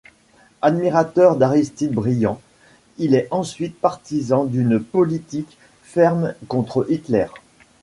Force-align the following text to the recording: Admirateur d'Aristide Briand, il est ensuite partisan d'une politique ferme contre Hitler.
Admirateur 0.63 1.35
d'Aristide 1.37 1.91
Briand, 1.93 2.41
il 2.97 3.13
est 3.13 3.27
ensuite 3.29 3.79
partisan 3.79 4.45
d'une 4.45 4.79
politique 4.83 5.59
ferme 5.83 6.33
contre 6.47 6.87
Hitler. 6.89 7.27